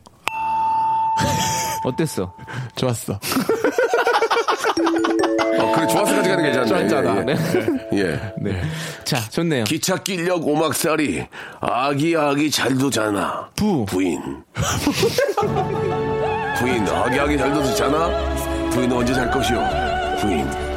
[1.85, 2.35] 어땠어?
[2.76, 3.21] 좋았어.
[5.59, 6.88] 어, 그래, 좋아서까지 가는 게 괜찮네.
[6.88, 7.25] 좋았잖아.
[7.28, 7.37] 예,
[7.92, 7.99] 예.
[8.00, 8.33] 예.
[8.38, 8.61] 네.
[9.04, 9.64] 자, 좋네요.
[9.64, 11.26] 기차 끼력 오막살이
[11.61, 13.49] 아기 아기 잘 도잖아.
[13.54, 13.85] 부.
[13.85, 14.21] 부인.
[16.59, 18.09] 부인 아기 아기 잘 도잖아.
[18.71, 19.59] 부인 언제 잘 것이오?
[20.21, 20.73] 부인.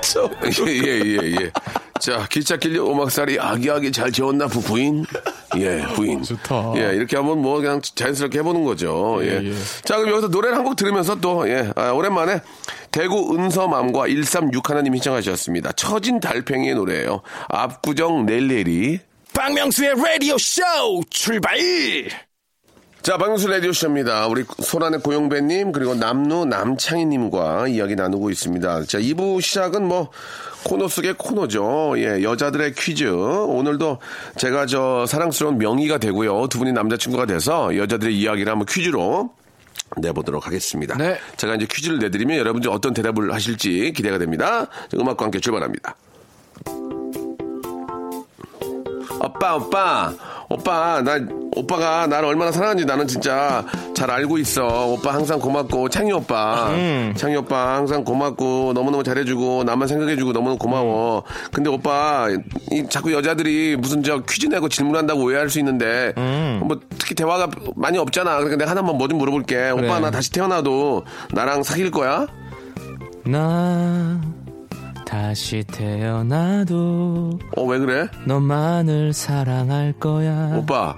[0.00, 0.30] 쳐.
[0.44, 1.50] 예, 예, 예, 예.
[2.00, 5.04] 자, 기차 끼력 오막살이 아기 아기 잘 재웠나 부, 부인?
[5.56, 6.22] 예, 부인.
[6.22, 6.74] 좋다.
[6.76, 9.18] 예, 이렇게 한번 뭐 그냥 자연스럽게 해보는 거죠.
[9.22, 9.40] 예.
[9.42, 9.52] 예, 예.
[9.84, 12.40] 자, 그럼 여기서 노래를 한 곡 들으면서 또, 예, 아, 오랜만에
[12.90, 15.72] 대구 은서맘과 1361님이 신청하셨습니다.
[15.72, 19.00] 처진 달팽이의 노래예요 압구정 넬레리.
[19.34, 20.62] 박명수의 라디오 쇼
[21.10, 21.56] 출발!
[23.02, 24.26] 자, 박명수 라디오쇼입니다.
[24.26, 28.84] 우리 소란의 고용배님, 그리고 남루 남창희님과 이야기 나누고 있습니다.
[28.84, 30.10] 자, 2부 시작은 뭐,
[30.64, 31.94] 코너 속의 코너죠.
[31.98, 33.04] 예, 여자들의 퀴즈.
[33.04, 33.98] 오늘도
[34.36, 36.48] 제가 저 사랑스러운 명의가 되고요.
[36.48, 39.30] 두 분이 남자친구가 돼서 여자들의 이야기를 한번 퀴즈로
[39.96, 40.96] 내보도록 하겠습니다.
[40.98, 41.18] 네.
[41.36, 44.66] 제가 이제 퀴즈를 내드리면 여러분들 어떤 대답을 하실지 기대가 됩니다.
[44.66, 45.96] 자, 음악과 함께 출발합니다.
[49.20, 50.14] 오빠, 오빠,
[50.50, 51.18] 오빠, 나,
[51.54, 53.64] 오빠가 나를 얼마나 사랑하는지 나는 진짜
[53.94, 54.86] 잘 알고 있어.
[54.86, 56.70] 오빠 항상 고맙고, 창희 오빠.
[57.16, 61.22] 창희 오빠 항상 고맙고, 너무너무 잘해주고, 나만 생각해주고, 너무너무 고마워.
[61.52, 62.28] 근데 오빠,
[62.70, 66.12] 이 자꾸 여자들이 무슨 저 퀴즈 내고 질문한다고 오해할 수 있는데,
[66.62, 68.36] 뭐 특히 대화가 많이 없잖아.
[68.36, 69.70] 그러니까 내가 하나만 뭐 좀 물어볼게.
[69.70, 72.26] 오빠 나 다시 태어나도 나랑 사귈 거야?
[73.24, 74.20] 나
[75.08, 78.08] 다시 태어나도 어, 왜 그래?
[78.26, 80.52] 너만을 사랑할 거야.
[80.54, 80.94] 오빠,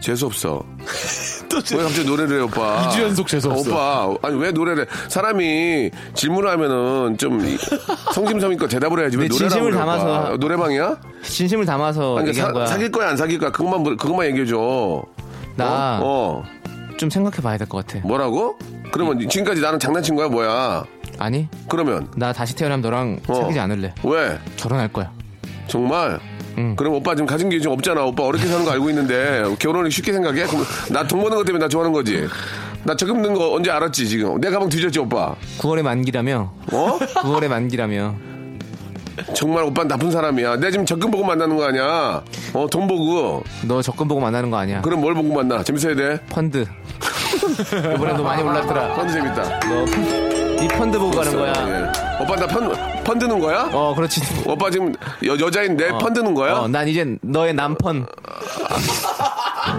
[0.00, 0.62] 재수없어.
[1.76, 2.88] 왜 갑자기 노래를 해, 오빠?
[2.88, 3.70] 2주 연속 재수없어.
[3.70, 4.88] 오빠, 아니, 왜 노래를 해?
[5.08, 7.58] 사람이 질문을 하면은 좀 이-
[8.14, 9.18] 성심성의껏 대답을 해야지.
[9.18, 9.98] 왜 노래를 진심을 그래, 오빠?
[9.98, 10.96] 담아서 노래방이야?
[11.22, 12.66] 진심을 담아서 아니, 얘기한 사, 거야.
[12.66, 13.50] 사귈 거야, 안 사귈 거야?
[13.50, 15.02] 그것만, 물- 그것만 얘기해줘.
[15.56, 16.44] 나 어, 어.
[16.96, 18.06] 좀 생각해 봐야 될 것 같아.
[18.06, 18.56] 뭐라고?
[18.92, 20.84] 그러면 지금까지 나는 장난친 거야, 뭐야?
[21.20, 23.34] 아니, 그러면, 나 다시 태어나면 너랑 어.
[23.34, 23.94] 사귀지 않을래.
[24.04, 24.38] 왜?
[24.56, 25.12] 결혼할 거야.
[25.66, 26.18] 정말?
[26.56, 26.74] 응.
[26.76, 28.02] 그럼 오빠 지금 가진 게 지금 없잖아.
[28.04, 30.46] 오빠 어렵게 사는 거 알고 있는데 결혼을 쉽게 생각해?
[30.46, 32.26] 그럼 나 돈 버는 것 때문에 나 좋아하는 거지.
[32.84, 34.40] 나 적금 든거 언제 알았지 지금?
[34.40, 35.34] 내 가방 뒤졌지 오빠.
[35.58, 36.52] 9월에 만기라며.
[36.72, 36.98] 어?
[36.98, 38.14] 9월에 만기라며.
[39.34, 40.56] 정말 오빠 나쁜 사람이야.
[40.56, 42.22] 내가 지금 적금 보고 만나는 거 아니야?
[42.54, 43.44] 어, 돈 보고.
[43.68, 44.80] 너 적금 보고 만나는 거 아니야.
[44.80, 45.62] 그럼 뭘 보고 만나?
[45.62, 46.18] 재밌어야 돼?
[46.30, 46.64] 펀드.
[47.94, 48.94] 이번에 너 많이 올랐더라.
[48.94, 49.42] 펀드 재밌다.
[49.60, 51.52] 너 펀드, 이 펀드 보고 가는 거야.
[51.52, 52.22] 예.
[52.22, 52.70] 오빠 나 펀,
[53.04, 53.70] 펀드는 거야?
[53.72, 54.20] 어, 그렇지.
[54.46, 54.92] 오빠 지금
[55.24, 56.54] 여, 여자인데 펀드는 거야?
[56.58, 58.04] 어, 난 이제 너의 남펀.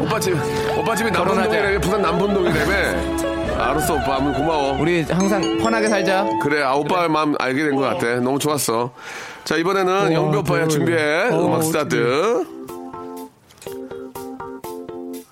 [0.01, 0.35] 오빠 집,
[0.77, 1.11] 오빠 집이.
[1.11, 1.79] 남본동이라며.
[1.81, 3.61] 부산 남본동이라며.
[3.61, 4.15] 알았어, 오빠.
[4.15, 4.77] 아무 고마워.
[4.81, 6.25] 우리 항상 편하게 살자.
[6.41, 8.15] 그래, 아, 오빠의 마음 알게 된 것 같아.
[8.19, 8.91] 너무 좋았어.
[9.43, 11.29] 자, 이번에는 영배 오빠야 준비해.
[11.31, 12.43] 음악 스타트.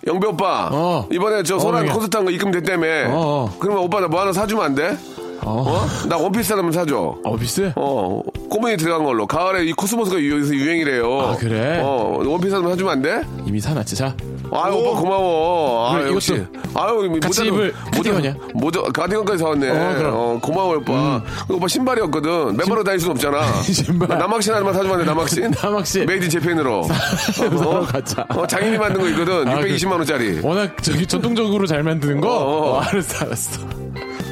[0.06, 0.70] 영배 오빠.
[0.72, 1.08] 어.
[1.12, 2.88] 이번에 저 소란 어, 콘서트 한 거 입금됐다며.
[3.10, 3.12] 어,
[3.52, 3.56] 어.
[3.60, 4.98] 그러면 오빠 나 뭐 하나 사주면 안 돼?
[5.44, 5.86] 어?
[6.08, 7.16] 나 원피스 하나만 사줘.
[7.24, 7.72] 어 비스?
[7.76, 9.26] 어, 꽃무늬 들어간 걸로.
[9.28, 11.20] 가을에 이 코스모스가 요새 유행이래요.
[11.22, 11.80] 아, 그래?
[11.84, 13.22] 어, 원피스 하나만 사주면 안 돼?
[13.46, 14.16] 이미 사놨지, 자.
[14.52, 15.90] 아유, 오빠 고마워.
[15.90, 16.34] 아, 그래, 역시.
[16.34, 18.36] 이것도 아유, 같이 입을 카디건이야?
[18.56, 19.70] 모자, 가디건까지 사왔네.
[19.70, 20.14] 어, 그럼.
[20.16, 21.22] 어, 고마워, 오빠.
[21.48, 22.58] 그 오빠 신발이었거든.
[22.58, 23.42] 맨발로 다닐 순 없잖아.
[23.62, 24.08] 신발.
[24.08, 25.52] 나 남학신 하나만 사주면 안 돼, 남학신?
[25.62, 26.06] 남학신.
[26.08, 26.84] made in Japan으로.
[27.34, 28.26] 사러 가자.
[28.30, 29.48] 어, 장인이 만든 거 있거든.
[29.48, 30.44] 아, 620만원짜리.
[30.44, 32.30] 워낙 저기 전통적으로 잘 만드는 거?
[32.30, 32.72] 어, 어.
[32.72, 33.62] 어, 알았어, 알았어.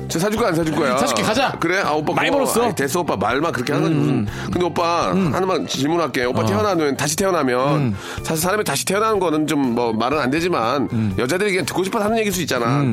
[0.10, 0.98] 저 사줄 거야, 안 사줄 거야?
[0.98, 1.52] 사줄게, 가자.
[1.60, 1.80] 그래?
[1.80, 2.13] 아, 오빠.
[2.13, 2.30] 많이.
[2.32, 2.62] 벌었어.
[2.62, 2.65] 음.
[2.67, 3.15] 아이, 됐어, 오빠.
[3.17, 3.96] 말만 그렇게 하는 거지.
[4.00, 4.26] 무슨.
[4.52, 6.26] 근데 오빠, 하나만 질문할게.
[6.26, 6.46] 오빠 어.
[6.46, 7.96] 태어나면, 다시 태어나면, 음.
[8.24, 11.13] 사실 사람이 다시 태어나는 거는 좀 뭐 말은 안 되지만, 음.
[11.17, 12.84] 여자들이 그냥 듣고 싶어 하는 얘기일 수 있잖아.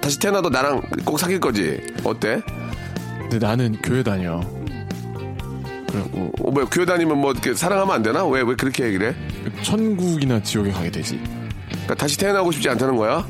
[0.00, 1.78] 다시 태어나도 나랑 꼭 사귈 거지.
[2.04, 2.40] 어때?
[3.20, 4.40] 근데 나는 교회 다녀.
[5.90, 8.24] 그리고 어, 뭐, 교회 다니면 뭐, 이렇게 사랑하면 안 되나?
[8.26, 9.62] 왜, 왜 그렇게 얘기를 해?
[9.62, 11.20] 천국이나 지옥에 가게 되지.
[11.70, 13.24] 그러니까 다시 태어나고 싶지 않다는 거야?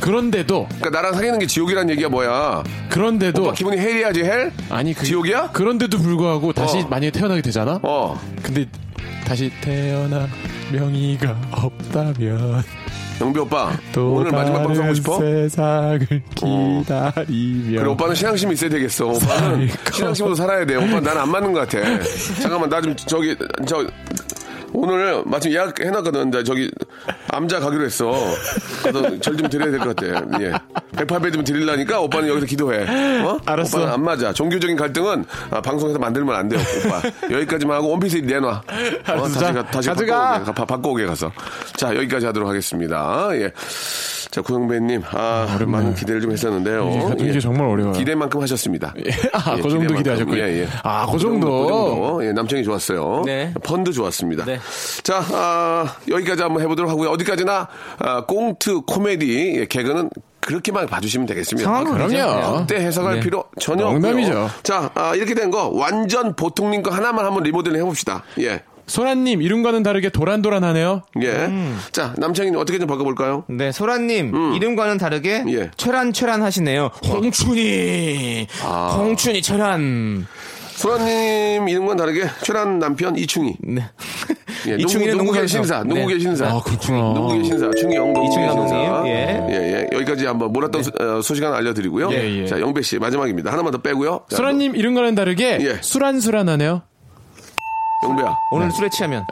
[0.00, 2.62] 그런데도, 그러니까 나랑 사귀는 게 지옥이란 얘기야, 뭐야?
[2.88, 3.42] 그런데도.
[3.42, 4.50] 오빠 기분이 헬이야지, 헬?
[4.70, 5.50] 아니, 그, 지옥이야?
[5.52, 6.86] 그런데도 불구하고 다시 어.
[6.88, 7.78] 만약에 태어나게 되잖아?
[7.82, 8.18] 어.
[8.42, 8.66] 근데
[9.26, 10.26] 다시 태어나
[10.72, 12.62] 명의가 없다면
[13.20, 15.16] 영비 오빠, 또 오늘 마지막 방송 하고 싶어?
[15.16, 15.20] 어.
[15.20, 15.98] 세상을
[16.34, 19.06] 기다리며 그래 오빠는 신앙심이 있어야 되겠어.
[19.08, 19.68] 오빠는.
[19.92, 20.76] 신앙심으로 살아야 돼.
[20.76, 21.82] 오빠 나는 안 맞는 것 같아.
[22.40, 23.36] 잠깐만 나 좀 저기
[23.66, 23.86] 저
[24.72, 26.28] 오늘 마침 예약 해놨거든.
[26.28, 26.70] 이제 저기
[27.28, 28.12] 암자 가기로 했어.
[28.82, 30.06] 그래서 절 좀 드려야 될 것 같아.
[30.40, 30.52] 예.
[30.96, 33.22] 108배 좀 드리려니까 오빠는 여기서 기도해.
[33.24, 33.38] 어?
[33.46, 33.78] 알았어.
[33.78, 34.32] 오빠는 안 맞아.
[34.32, 37.00] 종교적인 갈등은 아, 방송에서 만들면 안 돼요, 오빠.
[37.34, 38.50] 여기까지만 하고 원피스 내놔.
[38.50, 38.62] 어,
[39.22, 40.32] 다시 자, 가, 다시 가져가.
[40.32, 41.32] 바꿔 오게, 가- 바꿔 오게 가서.
[41.76, 43.28] 자, 여기까지 하도록 하겠습니다.
[43.34, 43.50] 예.
[44.30, 47.12] 자, 고영배님, 아, 많은 기대를 좀 했었는데요.
[47.16, 47.40] 이게, 이게 예.
[47.40, 47.92] 정말 어려워요.
[47.94, 48.94] 기대만큼 하셨습니다.
[49.32, 49.96] 아, 예, 그 정도 기대만큼.
[49.96, 50.38] 기대하셨군요.
[50.40, 50.68] 예, 예.
[50.84, 51.62] 아, 그그 정도.
[51.62, 52.24] 그 정도.
[52.26, 53.22] 예, 남청이 좋았어요.
[53.26, 53.52] 네.
[53.64, 54.44] 펀드 좋았습니다.
[54.44, 54.60] 네.
[55.02, 57.10] 자, 아, 여기까지 한번 해보도록 하고요.
[57.10, 61.68] 어디까지나 아, 꽁트 코미디 예, 개그는 그렇게만 봐주시면 되겠습니다.
[61.68, 62.60] 상황은 그럼요.
[62.60, 63.20] 그때 해석할 네.
[63.20, 64.30] 필요 전혀 농담이죠.
[64.32, 64.50] 없고요.
[64.62, 68.22] 자, 아, 이렇게 된 거 완전 보통님 거 하나만 한번 리모델링 해봅시다.
[68.38, 68.62] 예.
[68.90, 71.02] 소라님 이름과는 다르게 도란도란하네요.
[71.22, 71.48] 예.
[71.92, 73.44] 자, 남창이님 어떻게 좀 바꿔볼까요?
[73.48, 75.70] 네, 소라님 이름과는 다르게 예.
[75.76, 76.90] 최란 최란 하시네요.
[77.06, 78.48] 홍춘이,
[78.96, 80.26] 홍춘이 최란.
[80.72, 83.54] 소라님 이름과는 다르게 최란 남편 이충희.
[83.60, 83.84] 네.
[84.66, 85.46] 예, 이충희는 농구, 농구계 농구.
[85.48, 86.20] 신사, 농구계 네.
[86.20, 86.46] 신사.
[86.46, 86.98] 아, 그렇구나.
[86.98, 88.60] 농구계 신사, 충희영 농구계 이충희 신사.
[88.76, 89.46] 감독님, 예.
[89.50, 89.96] 예, 예.
[89.96, 92.10] 여기까지 한번 몰랐던 소, 어, 소식 하나 알려드리고요.
[92.12, 92.46] 예, 예.
[92.46, 93.52] 자, 영배 씨 마지막입니다.
[93.52, 94.22] 하나만 더 빼고요.
[94.30, 95.78] 자, 소라님 이름과는 다르게 예.
[95.80, 96.82] 수란수란하네요.
[98.02, 99.26] 영배야, 오늘 술에 취하면.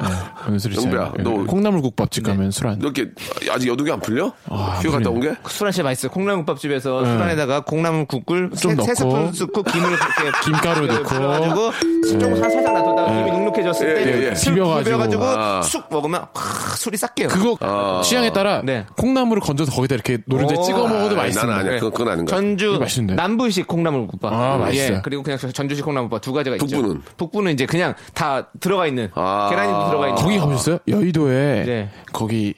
[0.47, 1.23] 오늘 술이 영배야, 있어요.
[1.23, 2.79] 너- 콩나물국밥집 가면 수란.
[2.79, 3.11] 너 이렇게
[3.51, 4.31] 아직 여독이 안 풀려?
[4.51, 5.35] 아, 휴가 갔다 온 게?
[5.47, 6.11] 수란 씨 맛있어요.
[6.13, 9.33] 콩나물국밥집에서 수란에다가 콩나물국을 좀 세, 세 넣고.
[9.33, 10.05] 스푼 넣고 김을 이렇게
[10.45, 11.03] 김가루 넣고.
[11.29, 11.73] 가지고
[12.21, 14.35] 좀 살짝 놔뒀다가 김이 눅눅해졌을 예, 때 예, 예.
[14.35, 14.85] 술 비벼가지고.
[14.85, 15.63] 비벼가지고 아.
[15.63, 17.29] 쑥 먹으면 하, 술이 싹 깨요.
[17.29, 18.85] 그거 취향에 따라 네.
[18.99, 20.63] 콩나물을 건져서 거기다 이렇게 노른자 오.
[20.63, 21.47] 찍어 먹어도 아, 맛있습니다.
[21.47, 21.73] 나는 아니야.
[21.73, 21.81] 네.
[21.81, 22.37] 그건, 아닌 거야.
[22.37, 22.79] 전주.
[23.17, 24.33] 남부식 콩나물국밥.
[24.33, 24.97] 아, 맛있어요.
[24.97, 26.67] 예, 그리고 그냥 전주식 콩나물국밥 두 가지가 있죠.
[26.67, 27.03] 북부는?
[27.17, 29.49] 북부는 이제 그냥 다 들어가 있는 아.
[29.51, 30.23] 계란이 들어가 있는.
[30.23, 30.79] 거기 가보셨어요?
[30.89, 31.91] 여의도에 네.
[32.13, 32.55] 거기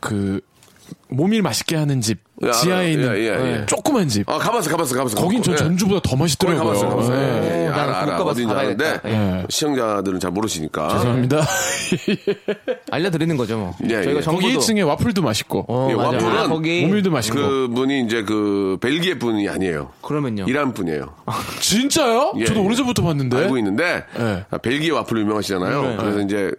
[0.00, 0.40] 그
[1.08, 3.66] 모밀 맛있게 하는 집 야, 지하에 예, 있는 예, 예.
[3.66, 4.28] 조그만 집.
[4.28, 5.16] 아, 가봤어, 가봤어, 가봤어.
[5.16, 5.56] 거긴 전 예.
[5.56, 6.64] 전주보다 더 맛있더라고요.
[6.64, 7.14] 가봤어, 가봤어.
[7.16, 7.20] 예.
[7.20, 8.22] 예, 예, 어, 알아, 알아.
[8.22, 9.00] 어딘지 아는데.
[9.06, 9.46] 예.
[9.48, 10.88] 시청자들은 잘 모르시니까.
[10.88, 11.46] 죄송합니다.
[12.90, 13.74] 알려드리는 거죠, 뭐.
[13.84, 14.20] 예, 저희가 예.
[14.20, 14.46] 정보도.
[14.46, 16.08] 거기 1층에 와플도 맛있고 어, 예, 맞아.
[16.10, 16.84] 와플은 아, 거기.
[16.84, 17.38] 모밀도 맛있고.
[17.38, 19.90] 그 분이 이제 그 벨기에 분이 아니에요.
[20.02, 20.44] 그러면요.
[20.46, 21.14] 이란 분이에요.
[21.60, 22.34] 진짜요?
[22.36, 22.64] 예, 저도 예.
[22.66, 23.36] 오래전부터 봤는데.
[23.36, 24.44] 알고 있는데 네.
[24.50, 25.82] 아, 벨기에 와플 유명하시잖아요.
[25.82, 25.96] 네.
[25.98, 26.52] 그래서 이제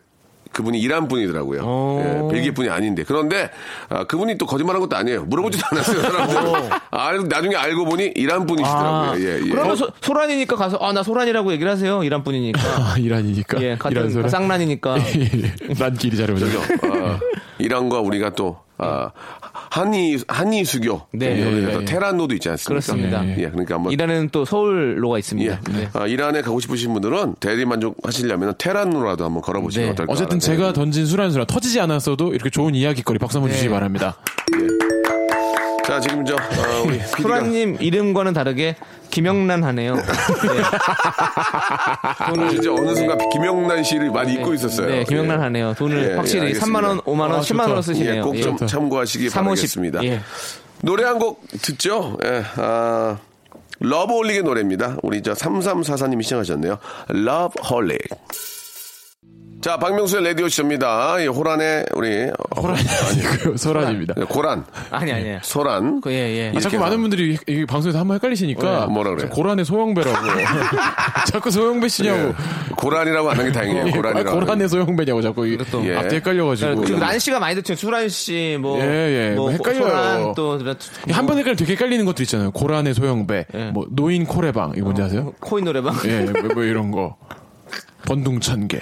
[0.58, 1.62] 그분이 이란 분이더라고요.
[1.62, 2.02] 오.
[2.04, 3.52] 예, 벨기에 분이 아닌데 그런데
[3.90, 5.24] 아, 그분이 또 거짓말한 것도 아니에요.
[5.26, 6.02] 물어보지도 않았어요.
[6.02, 6.70] 사람들.
[6.90, 9.12] 아, 나중에 알고 보니 이란 분이시더라고요.
[9.12, 9.50] 아, 예, 예.
[9.50, 13.62] 그러면 소, 소란이니까 가서 아 나 소란이라고 얘기를 하세요 이란 분이니까 아, 이란이니까.
[13.62, 14.30] 예 이란 같은 소라.
[14.30, 14.96] 쌍란이니까
[15.78, 16.48] 난 길이 잘 오죠.
[16.48, 17.20] 아,
[17.60, 19.12] 이란과 우리가 또 아,
[19.72, 21.42] 한이 한이 수교 네.
[21.42, 21.86] 여기서 예, 예.
[21.86, 22.70] 테란노도 있지 않습니까?
[22.70, 23.26] 그렇습니다.
[23.26, 23.50] 예, 예.
[23.50, 25.20] 그러니까 한번 이란은 또 서울로가 예.
[25.20, 25.62] 있습니다.
[25.72, 25.90] 네.
[25.94, 29.92] 아, 이란에 가고 싶으신 분들은 대리 만족하시려면 테란노라도 한번 걸어보시면 네.
[29.92, 30.14] 어떨까?
[30.14, 33.56] 어쨌든 제가 던진 수란수란 터지지 않았어도 이렇게 좋은 이야기거리 박수 한번 네.
[33.56, 34.16] 주시기 바랍니다.
[35.84, 38.76] 자 지금 저 아, 우리 소란님 이름과는 다르게
[39.12, 39.96] 김영란 하네요.
[39.98, 40.02] 네.
[42.34, 44.88] 오늘 진짜 어느 순간 김영란 씨를 많이 잊고 있었어요.
[44.88, 45.44] 네, 김영란 예.
[45.44, 45.74] 하네요.
[45.76, 47.82] 돈을 예, 확실히 예, 3만 원, 5만 원, 아, 10만 원을 좋다.
[47.82, 48.16] 쓰시네요.
[48.16, 48.66] 예, 꼭좀 예.
[48.66, 49.82] 참고하시기 350.
[49.82, 50.04] 바라겠습니다.
[50.04, 50.22] 예.
[50.82, 52.18] 노래 한 곡 듣죠?
[52.24, 53.18] 예, 아,
[53.80, 54.98] 러브홀릭의 노래입니다.
[55.04, 56.78] 우리 저 3344님이 시청하셨네요.
[57.10, 58.00] Loveholic.
[59.68, 61.20] 자, 박명수의 라디오 쇼입니다.
[61.20, 62.32] 이 호란의 우리.
[62.56, 63.58] 호란이 아니고요.
[63.58, 64.14] 소란입니다.
[64.16, 64.64] 네, 고란.
[64.92, 65.40] 아니 아니에요.
[65.42, 66.00] 소란.
[66.00, 66.54] 그, 예, 예.
[66.56, 67.02] 아, 자꾸 많은.
[67.02, 69.28] 분들이 이 방송에서 한 번 헷갈리시니까 네, 뭐라 그래요?
[69.28, 70.16] 저 고란의 소영배라고
[71.30, 72.34] 자꾸 소영배 씨냐고 예,
[72.78, 73.88] 고란이라고 하는 게 다행이에요.
[73.88, 74.40] 아, 고란이라고.
[74.40, 75.98] 고란의 소영배냐고 자꾸 이- 이것도- 예.
[75.98, 77.76] 앞뒤 헷갈려가지고 그리고 란 씨가 많이 듣죠.
[77.76, 78.80] 수란 씨, 뭐.
[78.80, 79.36] 예, 예.
[79.36, 79.82] 뭐, 헷갈려요.
[79.84, 80.52] 소란, 또.
[81.12, 82.52] 한번 헷갈리면 되게 헷갈리는 것들 있잖아요.
[82.52, 83.66] 고란의 소영배, 예.
[83.72, 85.34] 뭐 노인 코레방 이거 뭔지 아세요?
[85.42, 85.94] 코인 노래방.
[86.06, 87.18] 예, 뭐, 뭐 이런 거.
[88.08, 88.80] 번둥천개.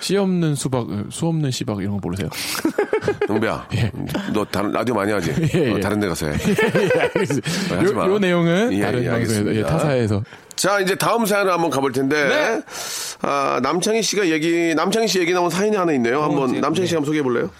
[0.00, 2.28] 씨 없는 수박, 수 없는 씨박 이런 거 모르세요?
[3.28, 3.68] 영배야.
[4.32, 5.32] 너 다른 라디오 많이 하지?
[5.54, 5.72] 예, 예.
[5.72, 6.32] 어, 다른 데 가서 해.
[6.32, 8.06] 하지 마.
[8.06, 9.54] 요, 요 내용은 예, 다른 예, 방송에서.
[9.54, 10.22] 예, 타사에서.
[10.56, 12.28] 자, 이제 다음 사연을 한번 가볼 텐데.
[12.28, 12.62] 네.
[13.22, 16.22] 아, 남창희 씨가 얘기, 남창희 씨 얘기 나온 사연이 하나 있네요.
[16.22, 16.96] 한번, 이제, 남창희 씨 네.
[16.96, 17.50] 한번 소개해 볼래요?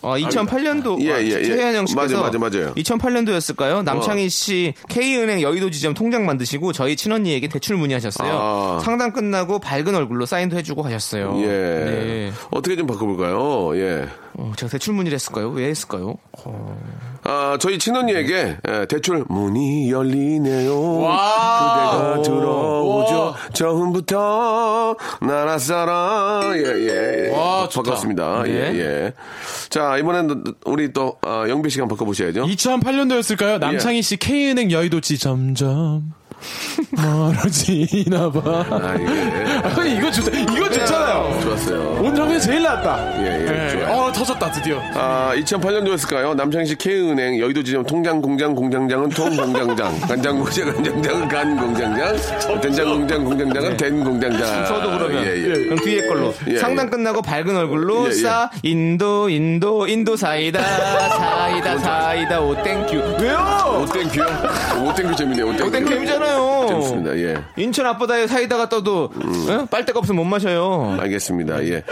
[0.00, 1.44] 어, 2008년도 예, 예, 예.
[1.44, 2.74] 최현영 씨께서 맞아, 맞아, 맞아요.
[2.74, 3.82] 2008년도였을까요?
[3.82, 8.30] 남창희 씨 K은행 여의도 지점 통장 만드시고 저희 친언니에게 대출 문의하셨어요.
[8.32, 8.80] 아.
[8.82, 11.40] 상담 끝나고 밝은 얼굴로 사인도 해주고 가셨어요.
[11.42, 11.46] 예.
[11.46, 12.32] 네.
[12.50, 13.76] 어떻게 좀 바꿔볼까요?
[13.76, 14.08] 예.
[14.34, 15.50] 어, 제가 대출 문의를 했을까요?
[15.50, 16.14] 왜 했을까요?
[17.30, 20.80] 아, 저희 친언니에게 예, 대출 문이 열리네요.
[20.80, 23.34] 그대가 들어오죠.
[23.52, 26.54] 처음부터 나라 사랑.
[26.56, 27.30] 예, 예.
[27.36, 27.68] 와.
[27.68, 28.44] 바꿨습니다.
[28.44, 28.50] 네.
[28.50, 29.12] 예, 예.
[29.68, 32.46] 자, 이번엔 우리 또, 아, 씨가 한번 바꿔보셔야죠.
[32.46, 33.58] 2008년도였을까요?
[33.58, 36.14] 남창희 씨 K은행 여의도 지 점점.
[36.92, 38.64] 멀어지나 봐.
[38.70, 39.80] 아, 이게.
[39.80, 40.38] 아, 이거 좋다.
[40.38, 41.40] 이거 좋잖아요.
[41.42, 41.80] 좋았어요.
[42.02, 43.20] 온정에 제일 낫다.
[43.22, 43.88] 예, 예, 좋아요.
[44.02, 44.80] 어, 터졌다, 드디어.
[44.94, 46.34] 아, 2008년도였을까요?
[46.34, 52.16] 남창시 K은행 여의도 지점 통장 공장 공장장은 통 공장장, 간장 공장 공장장은 간 공장장,
[52.60, 54.64] 된장 공장 공장장은 된 공장장.
[54.66, 55.48] 저도 그러면 예, 예.
[55.64, 58.12] 그럼 뒤에 걸로 예, 상담 끝나고 밝은 얼굴로 예, 예.
[58.12, 63.84] 싸 인도 인도 인도 사이다 사이다 사이다 oh thank you 왜요?
[63.88, 64.26] oh thank you요?
[64.84, 65.46] oh thank you 재밌네요.
[65.48, 65.64] oh thank you.
[65.64, 66.66] oh thank you 재밌잖아 요.
[66.68, 67.16] 재밌습니다.
[67.18, 67.36] 예.
[67.56, 69.66] 인천 앞바다에 사이다가 떠도 어?
[69.70, 70.96] 빨대가 없으면 못 마셔요.
[71.00, 71.64] 알겠습니다.
[71.64, 71.82] 예.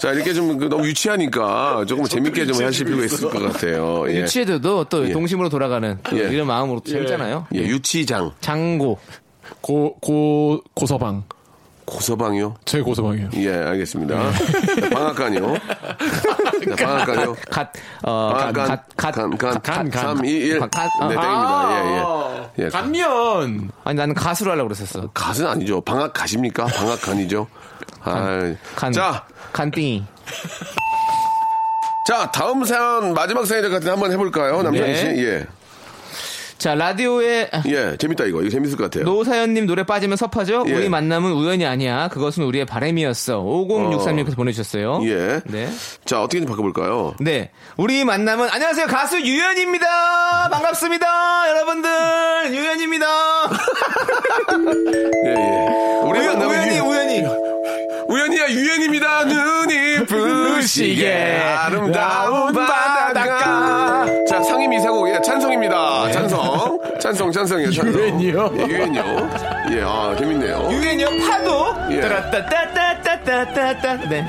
[0.00, 4.04] 자, 이렇게 좀 그, 너무 유치하니까 조금 재밌게 좀 하실 필요가 있을 것 같아요.
[4.08, 4.22] 예.
[4.22, 5.12] 유치해도 또 예.
[5.12, 6.28] 동심으로 돌아가는 그 예.
[6.32, 7.46] 이런 마음으로 재밌잖아요.
[7.54, 8.32] 예, 유치장.
[8.40, 8.98] 장고
[9.60, 11.24] 고, 고, 고서방.
[11.86, 12.56] 고서방이요?
[12.64, 13.30] 제 고서방이요.
[13.36, 14.32] 예, 알겠습니다.
[14.32, 15.54] 자, 방앗간이요.
[16.76, 17.36] 자, 방앗간이요.
[17.50, 17.72] 갓,
[18.02, 18.66] 어, 갓, 방앗간.
[18.66, 20.16] 갓, 갓, 간, 간, 간, 간.
[20.16, 20.58] 3, 2, 1.
[20.60, 20.88] 간, 간.
[21.08, 21.20] 네, 아.
[21.20, 21.70] 땡입니다.
[21.70, 22.64] 예, 예.
[22.64, 22.68] 예.
[22.70, 23.70] 간면!
[23.84, 25.08] 아니 나는 가수로 하려고 그랬었어.
[25.12, 25.80] 갓은 아니죠.
[25.80, 26.66] 방앗갓입니까?
[26.66, 27.46] 방앗간이죠.
[28.02, 30.04] 아, 간, 자, 간띵이.
[32.08, 34.62] 자, 다음 사연, 마지막 사연 같은 한번 해볼까요?
[34.62, 35.04] 남창희 씨?
[35.04, 35.24] 네.
[35.24, 35.46] 예.
[36.58, 38.40] 자 라디오에 예, 재밌다, 이거.
[38.40, 39.04] 이거 재밌을 것 같아요.
[39.04, 40.64] 노사연님 노래 빠지면 섭하죠?
[40.66, 40.72] 예.
[40.72, 42.08] 우리 만남은 우연이 아니야.
[42.08, 43.40] 그것은 우리의 바람이었어.
[43.42, 45.00] 5063님께서 보내주셨어요.
[45.04, 45.40] 예.
[45.44, 45.68] 네.
[46.06, 47.14] 자, 어떻게 좀 바꿔볼까요?
[47.20, 47.50] 네.
[47.76, 48.86] 우리 만남은, 안녕하세요.
[48.86, 50.48] 가수 유연입니다.
[50.50, 51.06] 반갑습니다.
[51.50, 51.90] 여러분들.
[52.54, 53.06] 유연입니다.
[55.26, 55.66] 예, 예.
[56.04, 57.22] 우리 우연, 만나면 우연히, 유- 우연히.
[58.08, 59.24] 우연이야, 유연입니다.
[59.24, 62.66] 눈이 부시게 아름다운 바
[67.06, 67.30] 찬성.
[67.30, 67.94] 찬성, 찬성이에요, 찬성.
[68.00, 68.54] 유엔이요?
[68.58, 69.30] 예, 유엔이요.
[69.72, 70.68] 예, 아, 재밌네요.
[70.72, 71.08] 유연이요.
[71.28, 71.66] 파도.
[71.92, 72.00] 예.
[72.00, 73.96] 따라따따따따따따.
[74.08, 74.26] 네.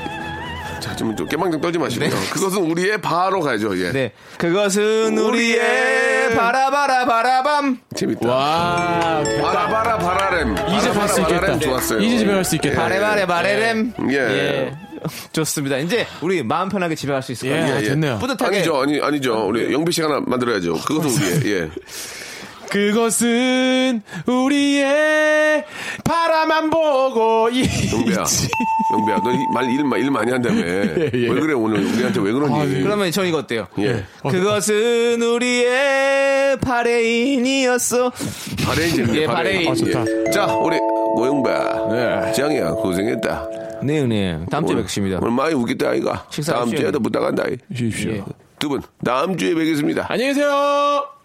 [0.80, 2.08] 자, 좀, 좀 깨방정 떨지 마시고요.
[2.32, 3.90] 그것은 우리의 바로 가야죠, 예.
[3.90, 4.12] 네.
[4.38, 7.78] 그것은 우리의 바라바라 바라밤.
[7.96, 8.28] 재밌다.
[8.28, 10.52] 와, 바라바라 바라렘.
[10.78, 11.58] 이제 할수 있겠다.
[11.58, 11.98] 좋았어요.
[12.00, 12.80] 이제 집에 갈 수 있겠다.
[12.82, 13.92] 바레바레 바레렘.
[14.12, 14.72] 예.
[15.32, 15.78] 좋습니다.
[15.78, 17.80] 이제 우리 마음 편하게 집에 갈 수 있을 것 예, 같아요.
[17.88, 18.18] 됐네요.
[18.18, 18.56] 뿌듯하게.
[18.58, 19.46] 아니죠, 아니, 아니죠.
[19.48, 20.74] 우리 영비 씨가 하나 만들어야죠.
[20.74, 21.10] 그것은
[21.40, 21.68] 우리의, 예.
[22.70, 25.64] 그것은 우리의
[26.04, 28.22] 바라만 보고 영비야.
[28.22, 28.48] 있지.
[28.92, 30.56] 영비야, 너말 일, 일 많이 한다며.
[30.66, 31.10] 예.
[31.12, 32.82] 왜 그래, 오늘 우리한테 왜 그러니?
[32.82, 33.66] 그러면 저 이거 어때요?
[33.78, 34.04] 예.
[34.22, 38.10] 그것은 우리의 바레인이었어.
[38.66, 39.66] 바레인 재밌네, 예, 바레인.
[39.66, 39.68] 바레인.
[39.70, 40.04] 아, 좋다.
[40.26, 40.30] 예.
[40.30, 40.76] 자, 우리
[41.16, 41.88] 노영바.
[41.90, 42.32] 네.
[42.32, 43.48] 지영이야, 고생했다.
[43.82, 44.38] 네, 네.
[44.50, 45.18] 다음 주에 오늘- 뵙겠습니다.
[45.20, 46.26] 오늘 많이 웃겠다, 아이가.
[46.30, 46.54] 식사하십시오.
[46.54, 47.44] 다음 주에도 부탁한다.
[47.74, 48.10] 쉬십시오.
[48.12, 48.24] 예.
[48.58, 50.06] 두 분, 다음 주에 뵙겠습니다.
[50.08, 51.17] 안녕히 계세요.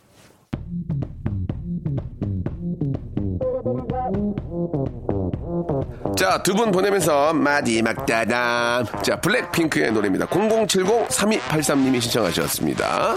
[6.23, 8.85] 자, 두 분 보내면서 마지막 따담.
[9.01, 10.25] 자, 블랙핑크의 노래입니다.
[10.27, 13.15] 0070-3283님이 신청하셨습니다.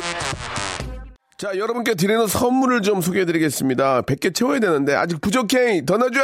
[1.38, 4.03] 자, 여러분께 드리는 선물을 좀 소개해 드리겠습니다.
[4.03, 5.85] 100개 채워야 되는데, 아직 부족해!
[5.87, 6.19] 더 넣어줘!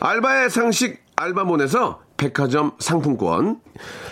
[0.00, 3.60] 알바의 상식 알바몬에서 백화점 상품권.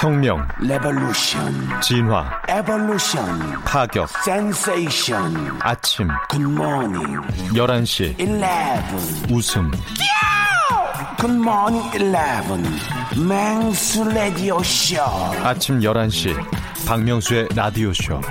[0.00, 7.20] 혁명, revolution 진화, evolution 파격, 센세이션 아침, good morning
[7.52, 8.98] 11시, eleven
[9.30, 9.70] 웃음,
[11.18, 12.64] good morning eleven
[13.28, 14.96] 맹수 라디오 쇼
[15.44, 16.34] 아침 11시,
[16.86, 18.22] 박명수의 라디오 쇼.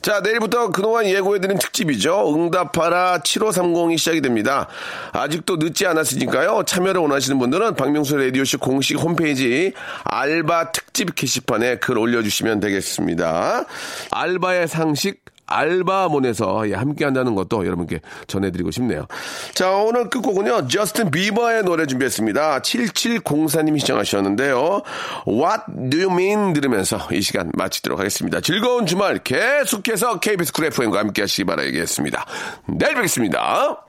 [0.00, 2.32] 자, 내일부터 그동안 예고해드린 특집이죠.
[2.32, 4.68] 응답하라 7530이 시작이 됩니다.
[5.12, 6.62] 아직도 늦지 않았으니까요.
[6.66, 9.72] 참여를 원하시는 분들은 박명수 라디오쇼 공식 홈페이지
[10.04, 13.64] 알바 특집 게시판에 글 올려주시면 되겠습니다.
[14.12, 19.06] 알바의 상식 알바몬에서 예, 함께 한다는 것도 여러분께 전해드리고 싶네요.
[19.54, 22.60] 자, 오늘 끝곡은요, 저스틴 비버의 노래 준비했습니다.
[22.60, 24.82] 7704님이 시청하셨는데요.
[25.26, 26.52] What do you mean?
[26.52, 28.40] 들으면서 이 시간 마치도록 하겠습니다.
[28.40, 32.24] 즐거운 주말 계속해서 KBS 쿨 FM과 함께 하시기 바라겠습니다.
[32.66, 33.84] 내일 뵙겠습니다.